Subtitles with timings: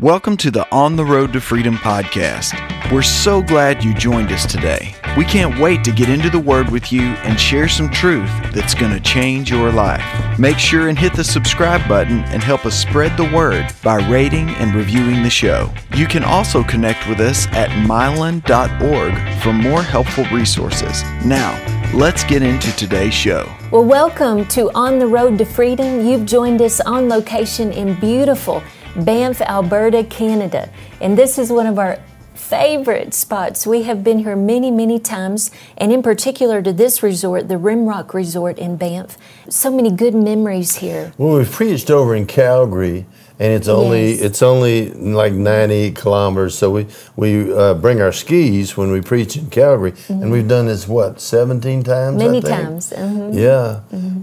[0.00, 2.54] Welcome to the On the Road to Freedom podcast.
[2.92, 4.94] We're so glad you joined us today.
[5.16, 8.74] We can't wait to get into the Word with you and share some truth that's
[8.74, 10.38] going to change your life.
[10.38, 14.50] Make sure and hit the subscribe button and help us spread the word by rating
[14.50, 15.68] and reviewing the show.
[15.96, 21.02] You can also connect with us at mylon.org for more helpful resources.
[21.24, 21.60] Now,
[21.92, 23.52] let's get into today's show.
[23.72, 26.06] Well, welcome to On the Road to Freedom.
[26.06, 28.62] You've joined us on location in beautiful
[29.04, 30.68] Banff, Alberta, Canada.
[31.00, 31.98] And this is one of our
[32.34, 33.66] favorite spots.
[33.66, 38.14] We have been here many, many times, and in particular to this resort, the Rimrock
[38.14, 39.18] Resort in Banff.
[39.48, 41.12] So many good memories here.
[41.18, 43.06] Well, we've preached over in Calgary,
[43.40, 44.20] and it's only Yes.
[44.22, 46.56] it's only like 90 kilometers.
[46.56, 50.66] So we we uh, bring our skis when we preach in Calgary, and we've done
[50.66, 52.16] this what 17 times.
[52.22, 52.32] I Mm-hmm.
[52.32, 52.54] Many think?
[52.54, 52.92] times.
[52.96, 53.34] mhm.
[53.34, 53.80] Yeah,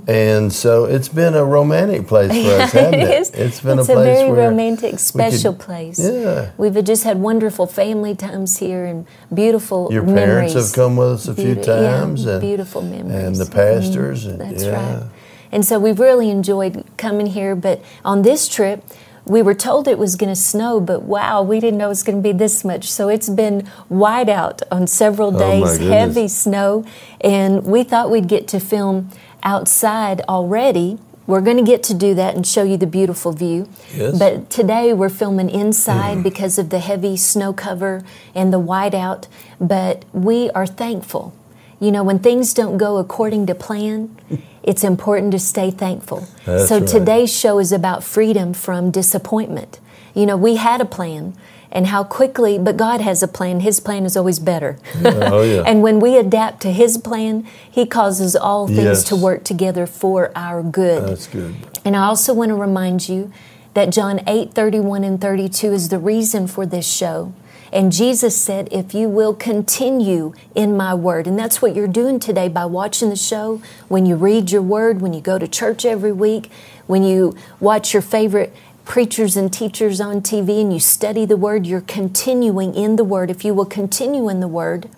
[0.07, 3.21] and so it's been a romantic place for us, hasn't it?
[3.21, 3.29] is.
[3.31, 5.99] It's been it's a place very romantic, special could- place.
[5.99, 6.51] Yeah.
[6.57, 10.25] We've just had wonderful family times here and beautiful Your memories.
[10.25, 13.23] parents have come with us a few Beauti- yeah, times, and beautiful memories.
[13.25, 14.41] and the pastors, mm-hmm.
[14.41, 14.95] and That's yeah.
[14.99, 15.03] right.
[15.51, 17.55] And so we've really enjoyed coming here.
[17.55, 18.83] But on this trip,
[19.25, 22.03] we were told it was going to snow, but wow, we didn't know it was
[22.03, 22.91] going to be this much.
[22.91, 25.89] So it's been white out on several Oh, days, goodness.
[25.89, 26.85] heavy snow,
[27.21, 29.09] and we thought we'd get to film
[29.45, 30.97] outside already.
[31.27, 33.69] We're going to get to do that and show you the beautiful view.
[33.95, 34.19] Yes.
[34.19, 36.23] But today we're filming inside mm-hmm.
[36.23, 38.03] because of the heavy snow cover
[38.35, 39.27] and the whiteout.
[39.59, 41.33] But we are thankful.
[41.79, 44.15] You know, when things don't go according to plan,
[44.63, 46.27] it's important to stay thankful.
[46.45, 46.87] That's so right.
[46.87, 49.79] today's show is about freedom from disappointment.
[50.13, 51.35] You know, we had a plan
[51.71, 53.59] and how quickly, but God has a plan.
[53.59, 54.77] His plan is always better.
[55.03, 55.63] Oh, yeah.
[55.67, 59.03] and when we adapt to His plan, He causes all things Yes.
[59.05, 61.07] to work together for our good.
[61.07, 61.55] That's good.
[61.83, 63.31] And I also want to remind you
[63.73, 67.33] that John 8 31 and 32 is the reason for this show.
[67.73, 72.19] And Jesus said, If you will continue in my word, and that's what you're doing
[72.21, 75.83] today by watching the show, when you read your word, when you go to church
[75.83, 76.49] every week,
[76.87, 78.53] when you watch your favorite
[78.85, 83.29] preachers and teachers on TV and you study the word, you're continuing in the word.
[83.29, 84.89] If you will continue in the word,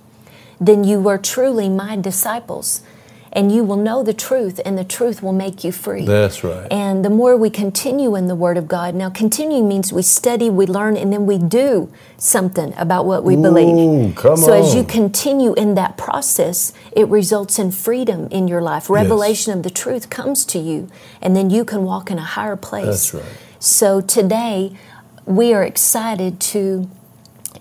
[0.60, 2.82] then you are truly my disciples.
[3.30, 6.06] And you will know the truth, and the truth will make you free.
[6.06, 6.66] That's right.
[6.72, 10.50] And the more we continue in the Word of God, now continue means we study,
[10.50, 14.16] we learn, and then we do something about what we Ooh, believe.
[14.16, 18.90] come so as you continue in that process, it results in freedom in your life.
[18.90, 20.90] Revelation of the truth comes to you,
[21.22, 23.12] and then you can walk in a higher place.
[23.12, 23.38] That's right.
[23.60, 24.78] So today,
[25.26, 26.90] we are excited to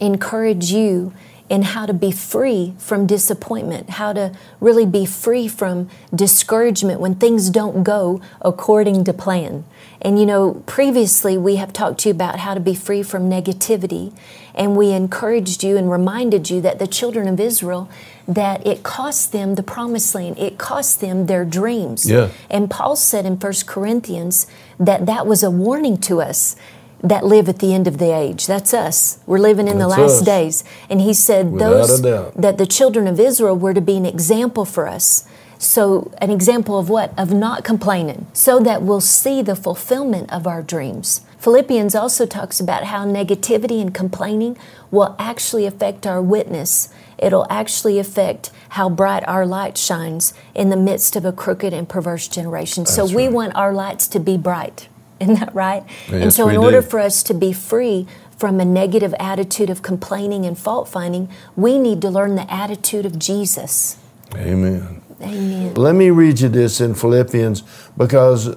[0.01, 1.13] encourage you
[1.49, 7.15] in how to be free from disappointment, how to really be free from discouragement when
[7.15, 9.65] things don't go according to plan.
[10.03, 13.31] And you know, previously we have talked to you about how to be free from
[13.31, 14.13] negativity,
[14.55, 17.89] and we encouraged you and reminded you that the children of Israel
[18.29, 22.11] that it cost them the promised land, it cost them their dreams.
[22.11, 22.31] Yeah.
[22.51, 24.49] And Paul said in 1 Corinthians
[24.79, 26.57] that that was a warning to us
[27.03, 28.47] that live at the end of the age.
[28.47, 29.19] That's us.
[29.27, 30.23] We're living in the last us.
[30.23, 30.65] days.
[30.89, 32.03] And he said Without those
[32.35, 35.29] that the children of Israel were to be an example for us.
[35.59, 37.19] So, an example of what?
[37.19, 41.23] Of not complaining, so that we'll see the fulfillment of our dreams.
[41.39, 44.59] Philippians also talks about how negativity and complaining
[44.91, 46.91] will actually affect our witness.
[47.17, 51.89] It'll actually affect how bright our light shines in the midst of a crooked and
[51.89, 52.87] perverse generation.
[52.87, 53.33] so, we right.
[53.33, 54.89] want our lights to be bright.
[55.21, 55.83] Isn't that right?
[56.11, 56.87] and so, in order do.
[56.87, 58.07] for us to be free
[58.37, 63.07] from a negative attitude of complaining and fault finding, we need to learn the attitude
[63.07, 63.97] of Jesus.
[64.35, 65.03] Amen.
[65.21, 65.75] Amen.
[65.75, 67.63] Let me read you this in Philippians
[67.97, 68.55] because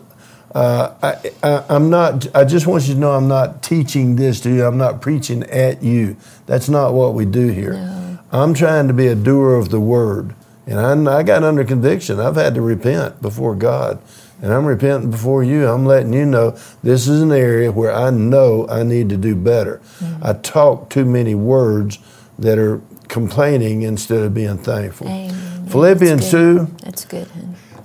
[0.53, 4.41] uh, I, I, I'm not, I just want you to know I'm not teaching this
[4.41, 4.65] to you.
[4.65, 6.17] I'm not preaching at you.
[6.45, 8.08] That's not what we do here.
[8.31, 10.35] I'm trying to be a doer of the word.
[10.67, 10.79] And
[11.09, 12.19] I, I got under conviction.
[12.19, 13.99] I've had to repent before God.
[14.41, 15.67] And I'm repenting before you.
[15.67, 16.51] I'm letting you know
[16.83, 19.81] this is an area where I know I need to do better.
[20.21, 21.97] I talk too many words
[22.37, 25.07] that are complaining instead of being thankful.
[25.07, 25.67] Amen.
[25.67, 27.27] Philippians That's 2 That's good.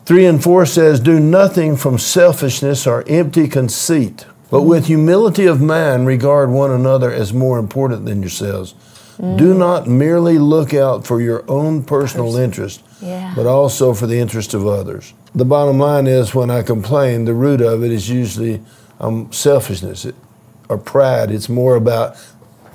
[0.04, 4.66] 3 and 4 says, Do nothing from selfishness or empty conceit, but Mm.
[4.66, 8.74] with humility of mind regard one another as more important than yourselves.
[9.18, 9.36] Mm.
[9.38, 12.42] Do not merely look out for your own personal Person.
[12.44, 13.32] interest, Yeah.
[13.36, 15.12] but also for the interest of others.
[15.34, 18.60] The bottom line is when I complain, the root of it is usually
[19.00, 20.06] um, selfishness
[20.68, 21.30] or pride.
[21.30, 22.16] It's more about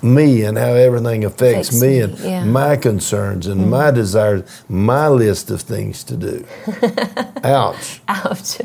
[0.01, 2.45] me and how everything affects, Affects me, and yeah.
[2.45, 6.45] My concerns and my desires, my list of things to do.
[7.43, 8.01] Ouch.
[8.07, 8.59] Ouch.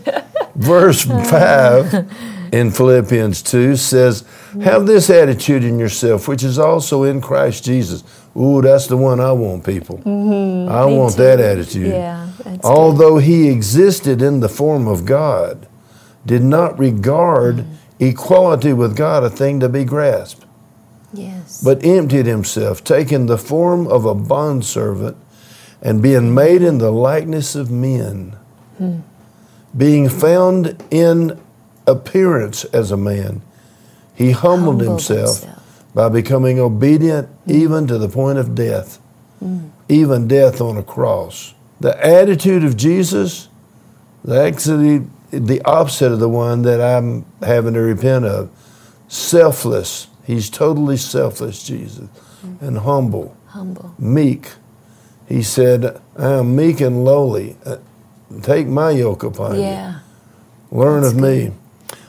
[0.55, 2.13] Verse 5
[2.55, 4.25] in Philippians 2 says,
[4.63, 8.05] Have this attitude in yourself, which is also in Christ Jesus.
[8.37, 9.99] Ooh, that's the one I want, people.
[9.99, 10.71] Mm-hmm.
[10.73, 11.23] I Me want too.
[11.23, 11.89] that attitude.
[11.89, 12.65] Yeah, that's good.
[12.65, 15.67] Although he existed in the form of God,
[16.25, 17.73] did not regard Mm-hmm.
[18.05, 20.45] equality with God a thing to be grasped,
[21.13, 21.63] Yes.
[21.63, 25.17] but emptied himself, taking the form of a bondservant,
[25.81, 28.37] and being made in the likeness of men,
[28.79, 28.99] Hmm.
[29.77, 31.39] being found in
[31.87, 33.43] appearance as a man,
[34.15, 35.85] he humbled, Humbled himself, himself.
[35.95, 38.99] by becoming obedient even to the point of death,
[39.41, 39.59] Hmm.
[39.89, 41.55] even death on a cross.
[41.81, 43.49] The attitude of Jesus,
[44.25, 48.49] the actually the opposite of the one that I'm having to repent of,
[49.09, 50.07] selfless.
[50.25, 52.09] He's totally selfless, Jesus,
[52.61, 53.95] and humble Humble.
[53.99, 54.53] meek.
[55.29, 57.57] He said, I am meek and lowly.
[57.67, 57.77] Uh,
[58.43, 59.95] Take my yoke upon you.
[60.73, 61.53] Learn That's of me.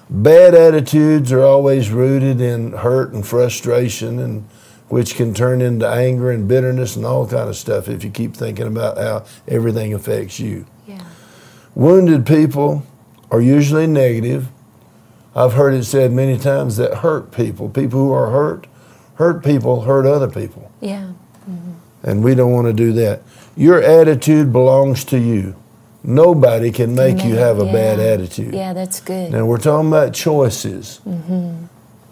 [0.10, 4.48] Bad attitudes are always rooted in hurt and frustration and
[4.88, 8.36] which can turn into anger and bitterness and all kind of stuff if you keep
[8.36, 10.66] thinking about how everything affects you.
[10.88, 11.04] Yeah.
[11.74, 12.86] Wounded people
[13.32, 14.50] are usually negative.
[15.36, 18.68] I've heard it said many times that hurt people, people who are hurt,
[19.16, 20.72] hurt people hurt other people.
[20.82, 21.14] Yeah.
[21.50, 21.72] Mm-hmm.
[22.04, 23.24] And we don't want to do that.
[23.58, 25.56] Your attitude belongs to you.
[26.08, 27.72] Nobody can make you have a Yeah.
[27.72, 28.54] bad attitude.
[28.54, 29.32] Yeah, that's good.
[29.32, 31.00] Now we're talking about choices.
[31.08, 31.66] Mm-hmm.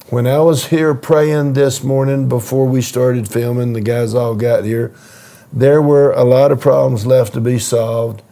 [0.09, 4.63] When I was here praying this morning before we started filming, the guys all got
[4.63, 4.91] here,
[5.51, 8.23] there were a lot of problems left to be solved.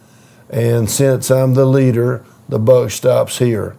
[0.50, 3.76] And since I'm the leader, the buck stops here.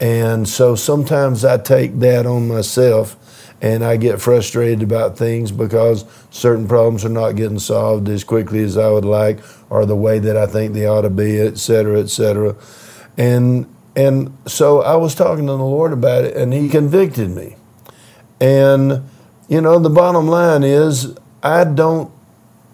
[0.00, 3.16] And so sometimes I take that on myself
[3.60, 8.62] and I get frustrated about things because certain problems are not getting solved as quickly
[8.62, 11.58] as I would like or the way that I think they ought to be, et
[11.58, 12.54] cetera, et cetera.
[13.16, 13.66] And
[13.96, 17.56] and so I was talking to the Lord about it and he convicted me.
[18.40, 19.08] And
[19.48, 22.10] you know, the bottom line is I don't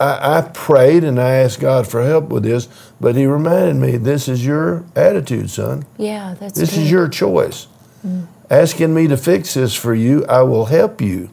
[0.00, 2.68] I, I prayed and I asked God for help with this,
[3.00, 5.84] but He reminded me, this is your attitude, son.
[5.98, 6.80] yeah, that's This good.
[6.82, 7.68] is your choice.
[8.04, 8.26] Mm.
[8.50, 11.30] Asking me to fix this for you, I will help you.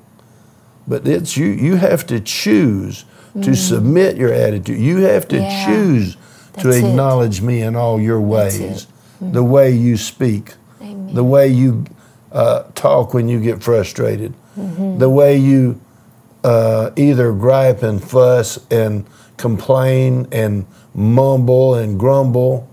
[0.87, 3.05] But it's you you have to choose
[3.41, 4.79] to submit your attitude.
[4.79, 5.41] You have to Mm.
[5.41, 5.65] Yeah.
[5.65, 6.15] choose
[6.57, 6.83] to That's it.
[6.85, 8.59] acknowledge me in all your ways.
[8.59, 8.87] it.
[9.23, 9.33] Mm.
[9.33, 11.13] The way you speak, Amen.
[11.13, 11.85] the way you
[12.31, 14.97] uh, talk when you get frustrated, Mm-hmm.
[14.99, 15.79] the way you
[16.43, 19.05] uh, either gripe and fuss and
[19.37, 22.67] complain and mumble and grumble,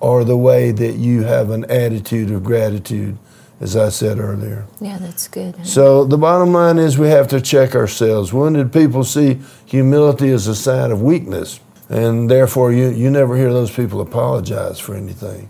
[0.00, 3.16] or the way that you have an attitude of gratitude,
[3.62, 4.66] as I said earlier.
[4.80, 5.54] yeah, that's good.
[5.56, 5.62] huh?
[5.64, 8.32] So the bottom line is we have to check ourselves.
[8.32, 13.36] When did people see humility as a sign of weakness, and therefore you, you never
[13.36, 15.48] hear those people apologize for anything.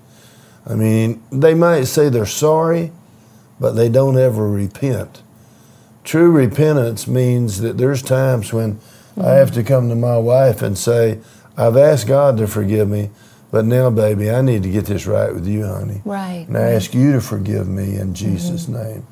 [0.66, 2.92] I mean, they might say they're sorry,
[3.58, 5.22] but they don't ever repent.
[6.04, 8.78] True repentance means that there's times when
[9.16, 11.18] I have to come to my wife and say,
[11.56, 13.10] I've asked God to forgive me,
[13.52, 16.00] but now, baby, I need to get this right with you, honey.
[16.06, 16.46] Right.
[16.48, 18.82] And I ask you to forgive me in Jesus' mm-hmm.
[18.82, 19.06] name.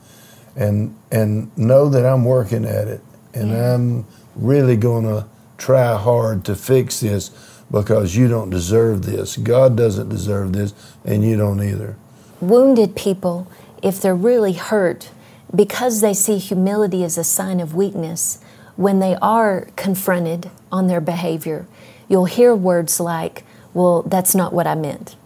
[0.57, 3.03] And and know that I'm working at it.
[3.35, 3.75] And Yeah.
[3.75, 5.27] I'm really gonna
[5.59, 7.31] try hard to fix this
[7.71, 9.37] because you don't deserve this.
[9.37, 10.73] God doesn't deserve this
[11.05, 11.97] and you don't either.
[12.41, 13.47] wounded people,
[13.83, 15.11] if they're really hurt,
[15.55, 18.39] because they see humility as a sign of weakness,
[18.77, 21.67] when they are confronted on their behavior,
[22.09, 25.17] you'll hear words like, Well, that's not what I meant,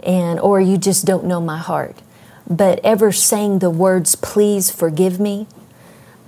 [0.00, 1.96] and or you just don't know my heart.
[2.48, 5.46] But ever saying the words, please forgive me,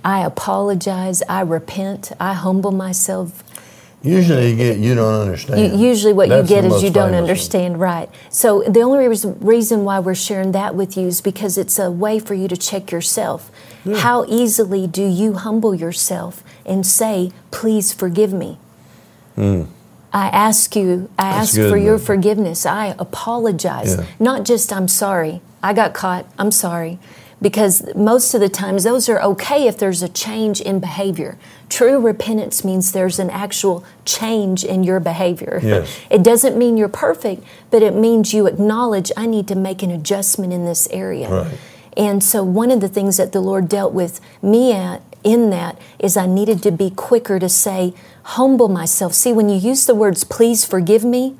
[0.03, 3.43] I apologize, I repent, I humble myself,
[4.01, 5.73] Usually you get you don't understand.
[5.77, 7.23] U- Usually, what That's you get is you don't famous one.
[7.23, 8.09] understand, right?
[8.29, 11.91] So, the only reason, reason why we're sharing that with you is because it's a
[11.91, 13.51] way for you to check yourself.
[13.97, 18.57] How easily do you humble yourself and say, Please forgive me?
[19.35, 19.63] Hmm.
[20.11, 21.31] I ask you, I.
[21.31, 22.05] That's ask good, for your man.
[22.05, 22.65] forgiveness.
[22.65, 23.97] I apologize.
[23.97, 24.05] Yeah.
[24.19, 25.41] Not just, I'm sorry.
[25.61, 26.25] I got caught.
[26.37, 26.99] I'm sorry.
[27.41, 31.37] Because most of the times, those are okay if there's a change in behavior.
[31.69, 35.59] True repentance means there's an actual change in your behavior.
[35.63, 35.99] Yes.
[36.09, 39.91] It doesn't mean you're perfect, but it means you acknowledge I need to make an
[39.91, 41.29] adjustment in this area.
[41.29, 41.57] Right.
[41.95, 45.77] And so, one of the things that the Lord dealt with me at in that
[45.97, 49.13] is I needed to be quicker to say, humble myself.
[49.13, 51.35] See, when you use the words, please forgive me,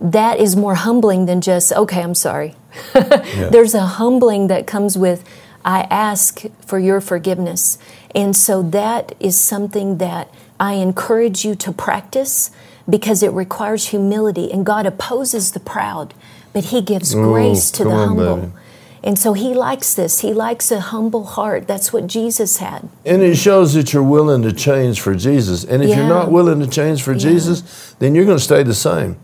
[0.00, 2.54] that is more humbling than just, okay, I'm sorry.
[2.92, 5.24] There's a humbling that comes with,
[5.64, 7.78] I ask for your forgiveness.
[8.14, 12.50] And so that is something that I encourage you to practice
[12.88, 14.52] because it requires humility.
[14.52, 16.14] And God opposes the proud,
[16.52, 18.36] but He gives Ooh, grace to the on, humble.
[18.36, 18.52] baby.
[19.02, 20.20] And so he likes this.
[20.20, 21.66] He likes a humble heart.
[21.66, 22.88] That's what Jesus had.
[23.04, 25.64] And it shows that you're willing to change for Jesus.
[25.64, 25.98] And if Yeah.
[25.98, 29.16] you're not willing to change for Jesus, then you're going to stay the same.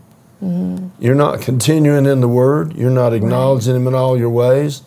[0.43, 0.87] Mm-hmm.
[0.99, 2.75] You're not continuing in the Word.
[2.75, 4.81] You're not acknowledging Him in all your ways.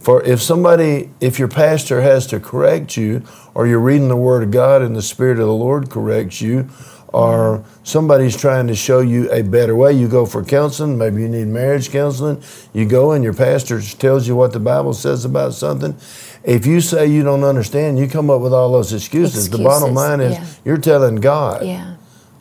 [0.00, 3.22] For if somebody, if your pastor has to correct you,
[3.54, 6.68] or you're reading the Word of God and the Spirit of the Lord corrects you,
[7.08, 10.98] or somebody's trying to show you a better way, you go for counseling.
[10.98, 12.42] Maybe you need marriage counseling.
[12.72, 15.96] You go and your pastor tells you what the Bible says about something.
[16.44, 19.50] If you say you don't understand, you come up with all those excuses.
[19.50, 20.46] The bottom line is yeah.
[20.64, 21.96] you're telling God, Yeah,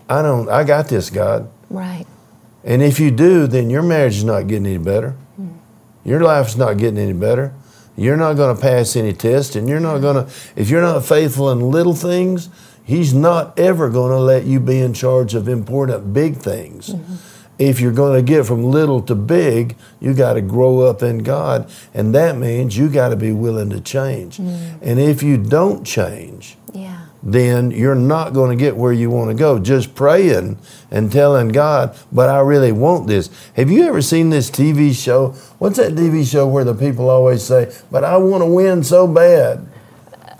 [0.09, 1.49] I don't, I got this, God.
[1.69, 2.05] right.
[2.63, 5.11] And if you do, then your marriage is not getting any better.
[5.35, 5.49] Hmm.
[6.03, 7.53] Your life's not getting any better.
[7.95, 11.05] You're not going to pass any test, and you're not going to, if you're not
[11.05, 12.49] faithful in little things,
[12.85, 16.89] He's not ever going to let you be in charge of important big things.
[16.89, 17.15] Mm-hmm.
[17.57, 21.19] If you're going to get from little to big, you got to grow up in
[21.19, 24.37] God, and that means you got to be willing to change.
[24.37, 24.81] Mm.
[24.81, 27.05] And if you don't change, Yeah.
[27.23, 29.57] then you're not going to get where you want to go.
[29.57, 30.57] Just praying
[30.91, 33.29] and telling God, but I really want this.
[33.53, 35.29] Have you ever seen this TV show?
[35.57, 39.07] What's that TV show where the people always say, but I want to win so
[39.07, 39.65] bad?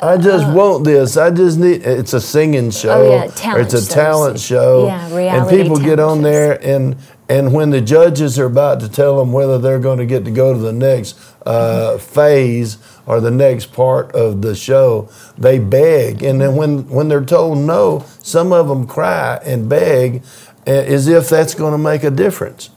[0.08, 1.18] I just want this.
[1.18, 1.82] I just need.
[1.86, 3.88] It's a singing show, Uh, Oh, yeah, or talent it's a shows.
[3.88, 4.86] talent show.
[4.88, 5.56] Yeah, reality.
[5.56, 6.24] and people get on shows.
[6.24, 6.96] there and
[7.28, 10.32] and when the judges are about to tell them whether they're going to get to
[10.32, 16.22] go to the next uh, phase or the next part of the show, they beg,
[16.24, 20.22] and then when when they're told no, some of them cry and beg,
[20.68, 22.70] as if that's going to make a difference.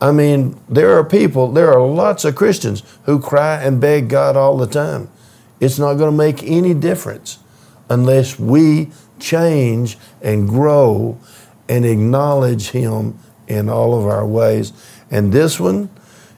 [0.00, 4.36] I mean, there are people, there are lots of Christians who cry and beg God
[4.36, 5.08] all the time.
[5.60, 7.38] It's not going to make any difference
[7.88, 11.18] unless we change and grow
[11.68, 14.72] and acknowledge Him in all of our ways.
[15.10, 15.88] And this one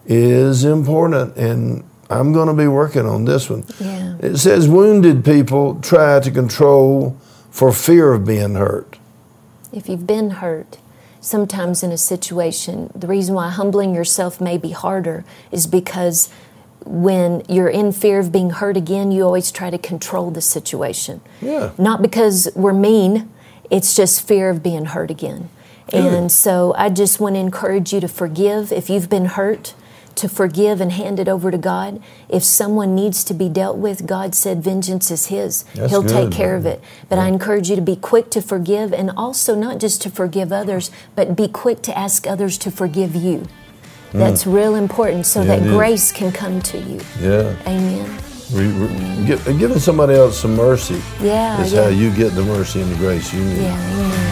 [0.07, 3.65] is important, and I'm going to be working on this one.
[3.79, 4.17] Yeah.
[4.21, 7.17] It says, Wounded people try to control
[7.51, 8.99] for fear of being hurt.
[9.73, 10.79] If you've been hurt,
[11.21, 16.33] sometimes in a situation, the reason why humbling yourself may be harder is because
[16.89, 21.21] when you're in fear of being hurt again, you always try to control the situation.
[21.41, 21.73] Yeah.
[21.79, 23.31] Not because we're mean,
[23.71, 25.51] it's just fear of being hurt again.
[25.93, 29.75] And so I just want to encourage you to forgive if you've been hurt,
[30.17, 32.03] to forgive and hand it over to God.
[32.29, 35.63] If someone needs to be dealt with, God said vengeance is His.
[35.75, 36.83] That's He'll take good, care of it.
[37.09, 40.53] But I encourage you to be quick to forgive and also not just to forgive
[40.53, 43.47] others, but be quick to ask others to forgive you.
[44.13, 45.47] That's real important so Mm.
[45.47, 47.01] Yeah, that grace can come to you.
[47.21, 47.53] Yeah.
[47.67, 48.07] Amen.
[48.53, 51.83] Re- re- gi- giving somebody else some mercy Yeah, is yeah.
[51.85, 53.61] how you get the mercy and the grace you need.
[53.63, 54.25] Yeah, amen.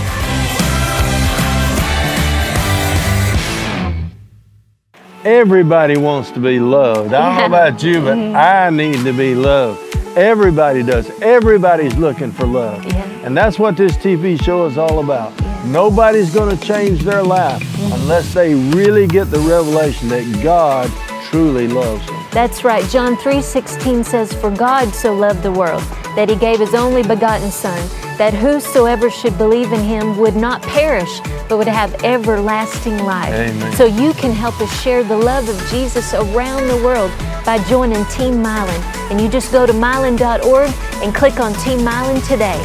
[5.24, 7.12] Everybody wants to be loved.
[7.12, 9.80] I don't know about you, but I need to be loved.
[10.16, 11.10] Everybody does.
[11.20, 12.84] Everybody's looking for love.
[12.86, 13.02] Yeah.
[13.24, 15.32] And that's what this TV show is all about.
[15.64, 20.90] Nobody's going to change their life unless they really get the revelation that God
[21.30, 22.24] truly loves them.
[22.30, 22.84] That's right.
[22.90, 25.82] John 3:16 says, "For God so loved the world
[26.14, 27.80] that he gave his only begotten son,
[28.18, 33.72] that whosoever should believe in him would not perish, but would have everlasting life." Amen.
[33.76, 37.10] So you can help us share the love of Jesus around the world
[37.44, 38.82] by joining Team Mylon.
[39.10, 40.70] And you just go to mylon.org
[41.02, 42.60] and click on Team Mylon today.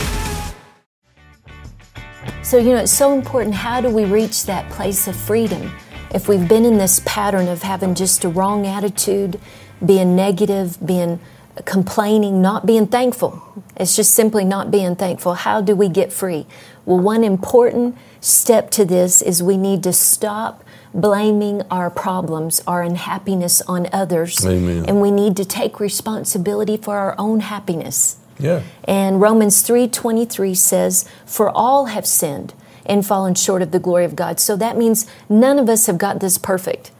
[2.52, 3.56] So, you know, it's so important.
[3.56, 5.72] How do we reach that place of freedom?
[6.14, 9.40] If we've been in this pattern of having just a wrong attitude,
[9.86, 11.22] being negative, being
[11.64, 13.42] complaining, not being thankful,
[13.78, 15.36] it's just simply not being thankful.
[15.36, 16.46] How do we get free?
[16.86, 20.62] Well, one important step to this is we need to stop
[20.94, 24.46] blaming our problems, our unhappiness on others.
[24.46, 24.84] Amen.
[24.90, 28.18] And we need to take responsibility for our own happiness.
[28.42, 28.62] Yeah.
[28.84, 32.54] And Romans 3:23 says, "For all have sinned
[32.86, 35.98] and fallen short of the glory of God." So that means none of us have
[35.98, 36.92] got this perfect.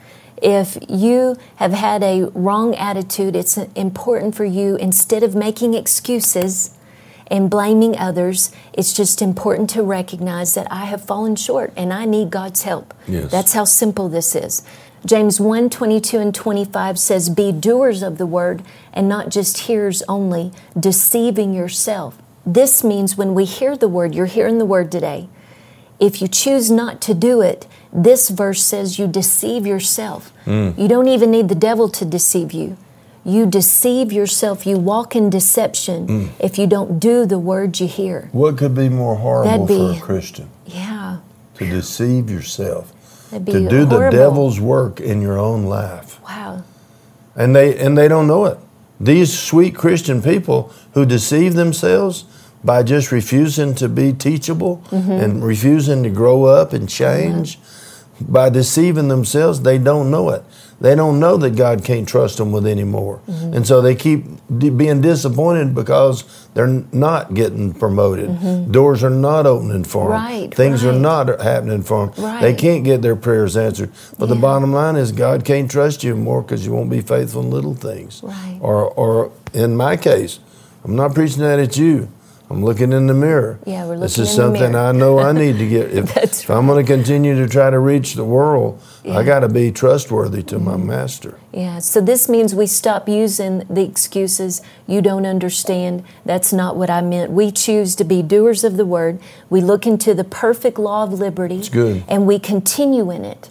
[0.42, 6.72] If you have had a wrong attitude, it's important for you instead of making excuses
[7.28, 12.06] and blaming others, it's just important to recognize that I have fallen short and I
[12.06, 12.94] need God's help.
[13.08, 13.32] Yes.
[13.32, 14.64] That's how simple this is.
[15.06, 18.62] James 1 22 and 25 says, Be doers of the word
[18.94, 22.22] and not just hearers only, deceiving yourself.
[22.46, 25.28] This means when we hear the word, you're hearing the word today.
[26.00, 30.34] If you choose not to do it, this verse says you deceive yourself.
[30.46, 30.78] Mm.
[30.78, 32.78] You don't even need the devil to deceive you.
[33.24, 34.66] You deceive yourself.
[34.66, 36.30] You walk in deception mm.
[36.40, 38.30] if you don't do the word you hear.
[38.32, 40.50] What could be more horrible be- for a Christian?
[40.66, 41.20] Yeah.
[41.56, 42.92] To deceive yourself,
[43.32, 46.20] That'd be to do the devil's work in your own life.
[46.24, 46.64] Wow.
[47.36, 48.58] and they and they don't know it.
[49.00, 52.26] These sweet Christian people who deceive themselves
[52.64, 55.12] by just refusing to be teachable Mm-hmm.
[55.12, 57.58] and refusing to grow up and change,
[58.22, 60.44] by deceiving themselves, they don't know it.
[60.82, 63.54] They don't know that God can't trust them with any more, Mm-hmm.
[63.54, 64.26] and so they keep
[64.58, 66.24] d- being disappointed because
[66.56, 68.72] they're not getting promoted.
[68.72, 70.20] Doors are not opening for them.
[70.20, 70.42] Mm-hmm.
[70.42, 72.42] Right, Things are not happening for them.
[72.42, 73.92] They can't get their prayers answered.
[74.18, 77.44] But the bottom line is God can't trust you more because you won't be faithful
[77.44, 78.22] in little things.
[78.24, 78.58] Right.
[78.60, 80.40] Or, or in my case,
[80.84, 82.10] I'm not preaching that at you.
[82.52, 83.60] I'm looking in the mirror.
[83.66, 84.76] Yeah, we're This is in the something.
[84.76, 85.92] I know I need to get.
[86.02, 89.18] If, That's if I'm going to continue to try to reach the world, Yeah.
[89.18, 91.40] I got to be trustworthy to my master.
[91.54, 96.90] Yeah, so this means we stop using the excuses, you don't understand, that's not what
[96.90, 97.32] I meant.
[97.32, 99.20] We choose to be doers of the word.
[99.50, 101.58] We look into the perfect law of liberty.
[101.58, 102.04] It's good.
[102.08, 103.50] And we continue in it.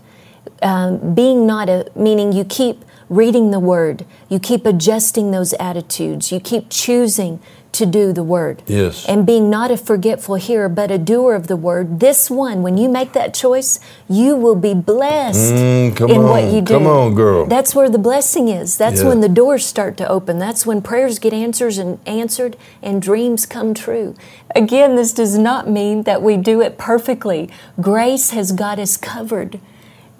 [0.62, 6.30] Um, being not a, meaning you keep reading the word, you keep adjusting those attitudes,
[6.30, 7.40] you keep choosing
[7.72, 8.62] to do the word.
[8.66, 9.06] Yes.
[9.06, 12.00] And being not a forgetful hearer, but a doer of the word.
[12.00, 16.44] This one, when you make that choice, you will be blessed Mm, come in what
[16.52, 16.74] you do.
[16.74, 17.46] Come on, girl.
[17.46, 18.76] That's where the blessing is.
[18.76, 19.08] That's Yeah.
[19.08, 20.38] when the doors start to open.
[20.38, 24.14] That's when prayers get answers and answered and dreams come true.
[24.56, 27.48] Again, this does not mean that we do it perfectly.
[27.80, 29.60] Grace has got us covered.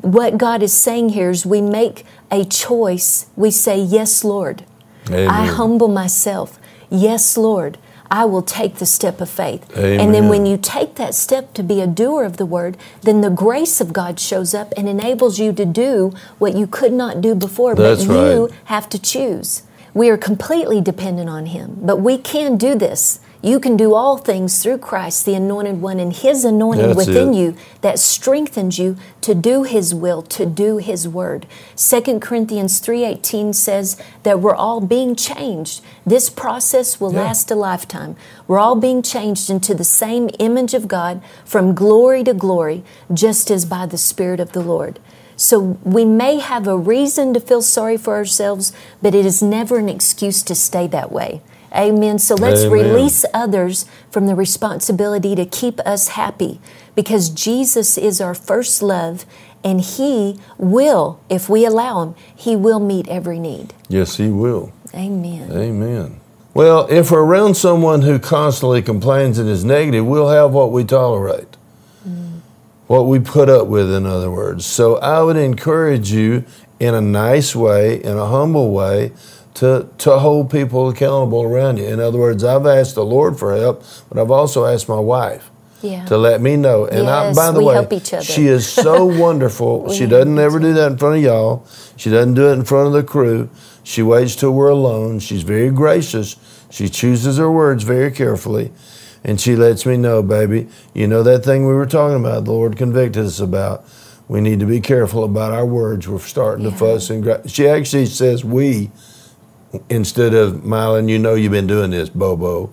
[0.03, 3.27] What God is saying here is we make a choice.
[3.37, 4.63] We say, Yes, Lord.
[5.11, 6.60] I humble myself.
[6.91, 7.79] Yes, Lord.
[8.11, 9.65] I will take the step of faith.
[9.77, 13.21] And then when you take that step to be a doer of the word, then
[13.21, 17.21] the grace of God shows up and enables you to do what you could not
[17.21, 17.77] do before.
[17.77, 18.55] That's but you right.
[18.65, 19.63] have to choose.
[19.95, 23.21] We are completely dependent on Him, but we can do this.
[23.43, 27.33] You can do all things through Christ, the anointed one, and His anointing That's within
[27.33, 27.39] it.
[27.39, 31.47] you that strengthens you to do His will, to do His word.
[31.75, 35.81] 2 Corinthians 3.18 says that we're all being changed.
[36.05, 37.23] This process will Yeah.
[37.23, 38.15] last a lifetime.
[38.47, 43.51] We're all being changed into the same image of God from glory to glory, just
[43.51, 44.99] as by the Spirit of the Lord.
[45.39, 49.79] So we may have a reason to feel sorry for ourselves, but it is never
[49.79, 51.41] an excuse to stay that way.
[51.75, 52.19] Amen.
[52.19, 52.73] So let's Amen.
[52.73, 56.61] release others from the responsibility to keep us happy
[56.95, 59.25] because Jesus is our first love
[59.63, 63.75] and He will, if we allow Him, He will meet every need.
[63.89, 64.73] Yes, He will.
[64.95, 65.53] Amen.
[65.53, 66.21] Amen.
[66.55, 70.85] Well, if we're around someone who constantly complains and is negative, we'll have what we
[70.85, 71.57] tolerate.
[72.89, 74.67] What we put up with, in other words.
[74.67, 76.45] So I would encourage you
[76.81, 79.13] in a nice way, in a humble way,
[79.61, 81.85] to, to hold people accountable around you.
[81.85, 85.51] In other words, I've asked the Lord for help, but I've also asked my wife
[85.83, 86.07] Yeah.
[86.07, 86.87] to let me know.
[86.87, 88.25] And I, by the way, help each other.
[88.25, 89.93] she is so wonderful.
[89.93, 91.67] She doesn't ever do that in front of y'all.
[91.97, 93.51] She doesn't do it in front of the crew.
[93.83, 95.19] She waits till we're alone.
[95.19, 96.37] She's very gracious.
[96.71, 98.73] She chooses her words very carefully.
[99.23, 102.53] And she lets me know, baby, you know that thing we were talking about, the
[102.53, 103.85] Lord convicted us about.
[104.27, 106.09] We need to be careful about our words.
[106.09, 107.47] We're starting to fuss and gra-.
[107.47, 108.91] she actually says we
[109.89, 112.73] instead of Mylon, you know you've been doing this, Bobo.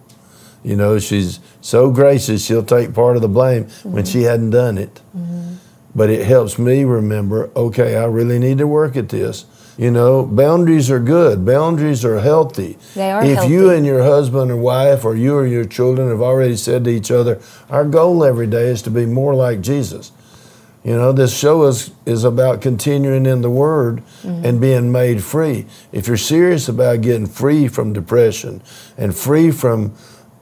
[0.64, 4.78] You know, she's so gracious, she'll take part of the blame when she hadn't done
[4.78, 5.02] it.
[5.96, 9.46] But it helps me remember, okay, I really need to work at this.
[9.78, 11.46] You know, boundaries are good.
[11.46, 12.78] Boundaries are healthy.
[12.96, 16.22] They are if you and your husband or wife or you or your children have
[16.22, 20.12] already said to each other, our goal every day is to be more like Jesus.
[20.84, 24.46] You know, this show is, is about continuing in the Word Mm-hmm.
[24.46, 25.66] and being made free.
[25.92, 28.62] If you're serious about getting free from depression
[28.98, 29.94] and free from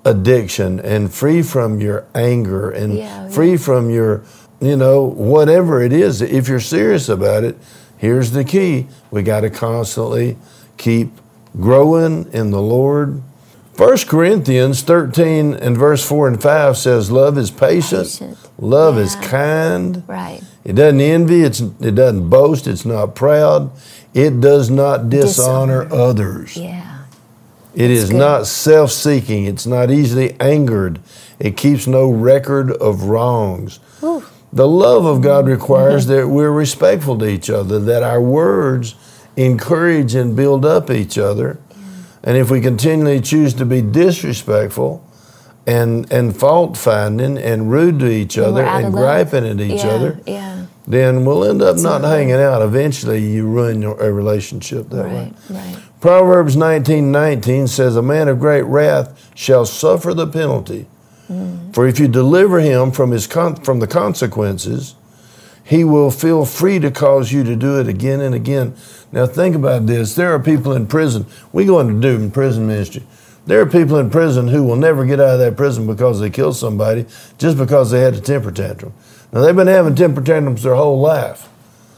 [0.05, 3.57] addiction and free from your anger and Yeah, free yeah.
[3.57, 4.23] from your,
[4.61, 7.57] you know, whatever it is, if you're serious about it,
[7.97, 8.87] here's the key.
[9.11, 10.37] We got to constantly
[10.77, 11.11] keep
[11.59, 13.21] growing in the Lord.
[13.77, 18.37] 1 Corinthians 13 and verse 4 and 5 says, Love is patient, Patient.
[18.57, 20.03] love is kind.
[20.07, 20.41] Right.
[20.63, 23.71] It doesn't envy, it's, it doesn't boast, it's not proud,
[24.13, 26.01] it does not dishonor, Dishonor.
[26.01, 26.55] others.
[26.55, 27.03] Yeah.
[27.73, 28.17] It is good.
[28.17, 31.01] not self seeking, it's not easily angered,
[31.37, 33.77] it keeps no record of wrongs.
[33.99, 34.23] Whew.
[34.53, 38.95] The love of God requires that we're respectful to each other, that our words
[39.35, 41.59] encourage and build up each other.
[42.25, 45.07] And if we continually choose to be disrespectful
[45.67, 50.19] and, and fault finding and rude to each other and griping at each yeah, other,
[50.25, 50.65] Yeah.
[50.87, 52.61] then we'll end up not not hanging out.
[52.63, 55.33] Eventually, you ruin your, a relationship that way.
[55.49, 55.57] Right.
[55.57, 55.77] Right.
[56.01, 60.87] Proverbs 19 19 says, A man of great wrath shall suffer the penalty.
[61.73, 64.95] For if you deliver him from, his con- from the consequences,
[65.65, 68.75] he will feel free to cause you to do it again and again.
[69.11, 70.13] Now think about this.
[70.13, 71.25] There are people in prison.
[71.51, 73.03] We go into do in prison ministry.
[73.47, 76.29] There are people in prison who will never get out of that prison because they
[76.29, 77.05] killed somebody
[77.39, 78.93] just because they had a temper tantrum.
[79.33, 81.49] Now they've been having temper tantrums their whole life.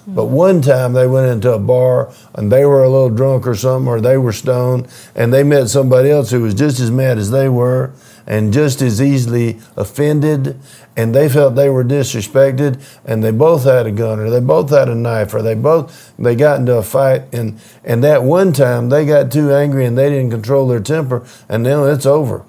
[0.07, 3.55] But one time they went into a bar and they were a little drunk or
[3.55, 7.17] something, or they were stoned, and they met somebody else who was just as mad
[7.17, 7.91] as they were
[8.27, 10.59] and just as easily offended,
[10.95, 14.69] and they felt they were disrespected, and they both had a gun, or they both
[14.69, 18.51] had a knife, or they both they got into a fight, and and that one
[18.51, 22.43] time they got too angry and they didn't control their temper, and then it's over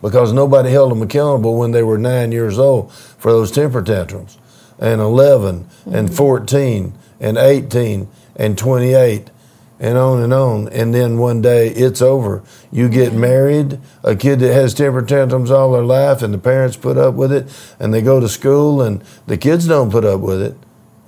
[0.00, 4.38] because nobody held them accountable when they were nine years old for those temper tantrums
[4.78, 5.94] and 11 mm-hmm.
[5.94, 9.30] and 14 and 18 and 28
[9.80, 10.68] and on and on.
[10.68, 12.44] And then one day it's over.
[12.70, 16.76] You get married, a kid that has temper tantrums all their life, and the parents
[16.76, 17.48] put up with it,
[17.80, 20.54] and they go to school, and the kids don't put up with it.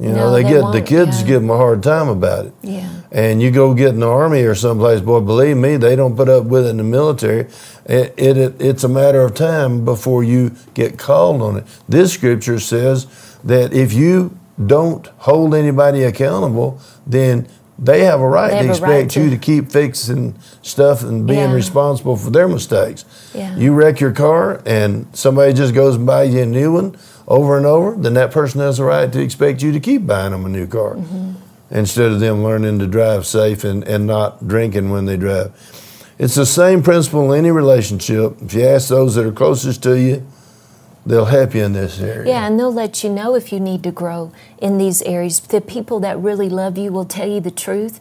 [0.00, 1.26] You know, No, they, they get the won't, kids yeah.
[1.28, 2.54] give them a hard time about it.
[2.62, 2.90] Yeah.
[3.12, 6.28] And you go get in the army or someplace, boy, believe me, they don't put
[6.28, 7.46] up with it in the military.
[7.84, 11.66] It, it, it it's a matter of time before you get called on it.
[11.88, 13.06] This scripture says
[13.44, 17.46] that if you don't hold anybody accountable, then
[17.82, 21.02] they have a right They to a expect right to- you to keep fixing stuff
[21.02, 21.52] and being Yeah.
[21.52, 23.04] responsible for their mistakes.
[23.34, 23.56] Yeah.
[23.56, 26.94] You wreck your car and somebody just goes and buys you a new one
[27.26, 30.30] over and over, then that person has a right to expect you to keep buying
[30.32, 31.30] them a new car Mm-hmm.
[31.72, 35.50] instead of them learning to drive safe and, and not drinking when they drive.
[36.18, 38.36] It's the same principle in any relationship.
[38.42, 40.22] If you ask those that are closest to you,
[41.04, 42.28] they'll help you in this area.
[42.28, 45.40] Yeah, and they'll let you know if you need to grow in these areas.
[45.40, 48.00] The people that really love you will tell you the truth,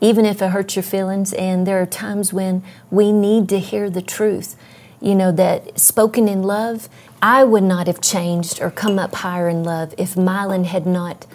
[0.00, 1.32] even if it hurts your feelings.
[1.32, 4.56] And there are times when we need to hear the truth.
[5.00, 6.88] You know, that spoken in love,
[7.20, 11.26] I would not have changed or come up higher in love if Mylon had not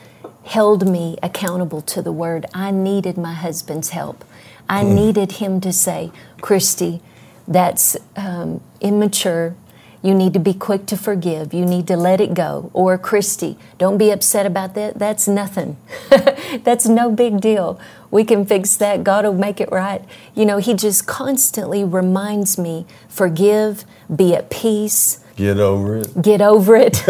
[0.46, 2.46] held me accountable to the word.
[2.54, 4.24] I needed my husband's help.
[4.70, 7.02] I needed him to say, Christy,
[7.48, 9.56] that's um, immature.
[10.08, 11.54] You need to be quick to forgive.
[11.54, 12.72] You need to let it go.
[12.72, 14.98] Or, Christy, don't be upset about that.
[14.98, 15.76] That's nothing.
[16.64, 17.78] That's no big deal.
[18.10, 19.04] We can fix that.
[19.04, 20.06] God will make it right.
[20.34, 23.84] You know, He just constantly reminds me forgive,
[24.16, 26.20] be at peace, Get over it.
[26.20, 27.04] get over it.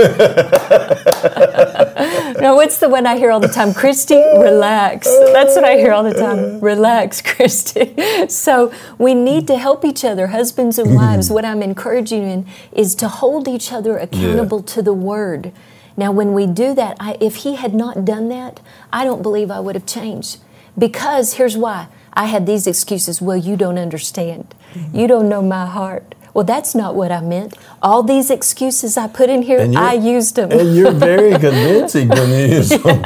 [2.42, 3.74] no, what's the one I hear all the time?
[3.74, 5.08] Christy, relax.
[5.32, 6.60] That's what I hear all the time.
[6.60, 7.96] Relax, Christy.
[8.28, 11.32] So we need to help each other, husbands and wives.
[11.32, 15.54] what I'm encouraging you in is to hold each other accountable to the word.
[15.96, 18.60] Now, when we do that, I, if he had not done that,
[18.92, 20.40] I don't believe I would have changed.
[20.78, 23.22] Because here's why I had these excuses.
[23.22, 24.54] Well, you don't understand.
[24.94, 26.14] You don't know my heart.
[26.38, 27.58] Well, that's not what I meant.
[27.82, 30.52] All these excuses I put in here, I used them.
[30.52, 33.04] And you're very convincing when you use them.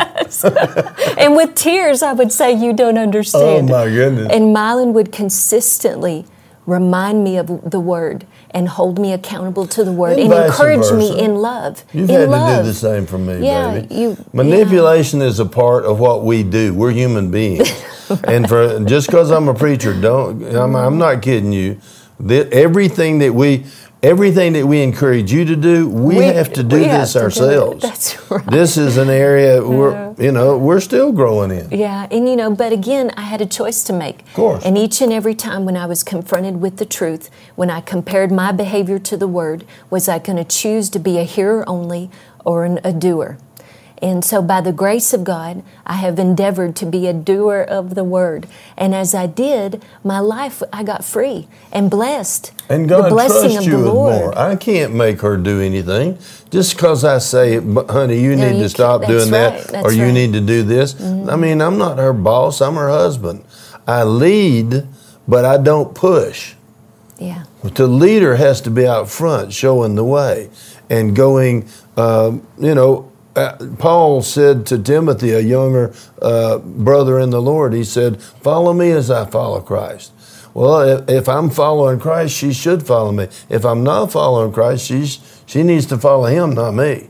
[1.17, 3.71] and with tears, I would say, You don't understand.
[3.71, 4.27] Oh my goodness.
[4.33, 6.25] And Mylon would consistently
[6.65, 10.91] remind me of the word and hold me accountable to the word And and, encourage
[10.91, 11.85] me in love.
[11.93, 12.57] You've in had love.
[12.57, 13.95] to do the same for me, Yeah, baby.
[13.95, 16.73] you- Manipulation is a part of what we do.
[16.73, 17.71] We're human beings,
[18.25, 21.79] and for just because I'm a preacher, don't I'm, I'm not kidding you.
[22.21, 23.65] That everything that we
[24.03, 27.23] everything that we encourage you to do, we, We- have to do this to do
[27.25, 27.81] ourselves.
[27.83, 28.45] That's right.
[28.47, 31.69] This is an area we're you know we're still growing in.
[31.71, 34.21] Yeah, and you know, but again, I had a choice to make.
[34.21, 34.65] Of course.
[34.65, 38.31] And each and every time when I was confronted with the truth, when I compared
[38.31, 42.09] my behavior to the word, was I going to choose to be a hearer only
[42.45, 43.37] or an, a doer?
[44.01, 47.93] And so, by the grace of God, I have endeavored to be a doer of
[47.93, 48.47] the word.
[48.75, 52.51] And as I did, my life, I got free and blessed.
[52.67, 54.15] And God the blessing trusts you the with Lord.
[54.15, 54.37] more.
[54.37, 56.17] I can't make her do anything.
[56.49, 59.05] Just because I say, honey, you No, need you to stop.
[59.05, 59.69] Doing that, right.
[59.69, 60.07] or That's you right.
[60.07, 60.13] Mm-hmm.
[60.15, 60.99] need to do this.
[60.99, 63.43] I mean, I'm not her boss, I'm her husband.
[63.87, 64.87] I lead,
[65.27, 66.55] but I don't push.
[67.19, 67.43] Yeah.
[67.61, 70.49] The leader has to be out front showing the way
[70.89, 73.10] and going, um, you know.
[73.35, 78.73] Uh, Paul said to Timothy, a younger uh, brother in the Lord, he said, Follow
[78.73, 80.11] me as I follow Christ.
[80.53, 83.29] Well, if, if I'm following Christ, she should follow me.
[83.47, 87.07] If I'm not following Christ, she's, she needs to follow him, not me.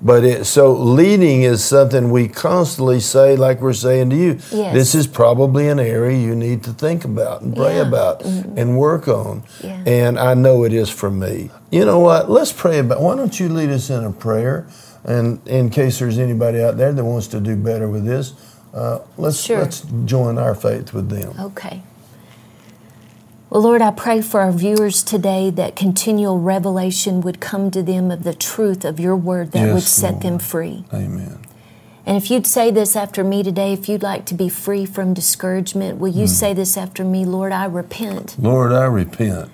[0.00, 4.38] But it, so leading is something we constantly say, like we're saying to you.
[4.50, 4.74] Yes.
[4.74, 7.86] This is probably an area you need to think about and pray Yeah.
[7.88, 9.44] about and work on.
[9.62, 9.80] Yeah.
[9.86, 11.50] And I know it is for me.
[11.70, 12.28] You know what?
[12.28, 13.00] Let's pray about.
[13.00, 14.66] Why don't you lead us in a prayer?
[15.04, 18.34] And in case there's anybody out there that wants to do better with this,
[18.72, 19.58] uh, let's Sure.
[19.60, 21.34] let's join our faith with them.
[21.38, 21.82] Okay.
[23.50, 28.10] Well, Lord, I pray for our viewers today that continual revelation would come to them
[28.10, 30.22] of the truth of your word that Yes, would set Lord.
[30.22, 30.84] them free.
[30.92, 31.38] Amen.
[32.06, 35.12] And if you'd say this after me today, if you'd like to be free from
[35.14, 37.24] discouragement, will you say this after me?
[37.26, 39.50] Lord, I repent Lord, I repent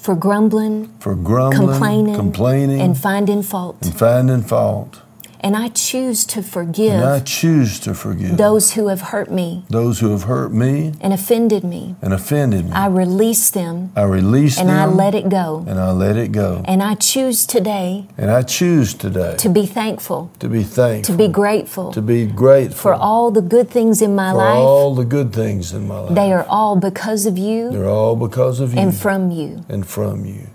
[0.00, 3.76] for grumbling, for grumbling, complaining, complaining, and finding fault.
[3.82, 5.02] and finding fault.
[5.42, 9.64] And I choose to forgive And I choose to forgive those who have hurt me
[9.70, 11.96] those who have hurt me and offended me.
[12.02, 12.72] and offended me.
[12.72, 15.64] I release them I release and them I let it go.
[15.66, 16.62] and I let it go.
[16.66, 21.18] And I choose today And I choose today to be thankful, to be thankful, to
[21.18, 24.58] be grateful to be grateful for all the good things in my for life.
[24.58, 26.14] all the good things in my life.
[26.14, 29.64] They are all because of you They're all because of you and from you.
[29.68, 30.48] and from you.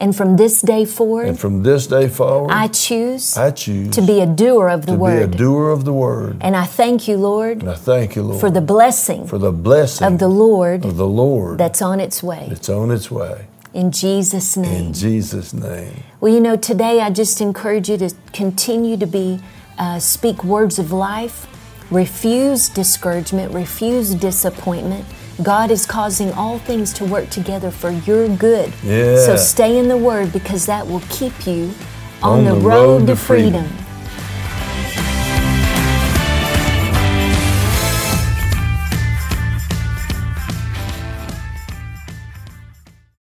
[0.00, 4.00] And from this day forward, And from this day forward, I choose I choose to
[4.02, 5.36] be a doer of the to be a word.
[5.36, 6.36] doer of the word.
[6.40, 9.50] And I thank you, Lord, And I thank you, Lord, for the blessing for the
[9.52, 12.46] blessing of the Lord of the Lord that's on its way.
[12.50, 13.46] It's on its way.
[13.74, 14.86] In Jesus' name.
[14.86, 16.02] In Jesus' name.
[16.20, 19.40] Well, you know, today I just encourage you to continue to be,
[19.78, 21.46] uh, speak words of life,
[21.90, 25.04] refuse discouragement, refuse disappointment.
[25.42, 28.72] God is causing all things to work together for your good.
[28.82, 29.24] Yeah.
[29.24, 31.72] So stay in the Word because that will keep you
[32.22, 33.68] on, the, road, to freedom.